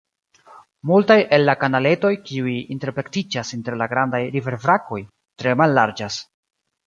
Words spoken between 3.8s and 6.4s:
la grandaj riverbrakoj, tre mallarĝas.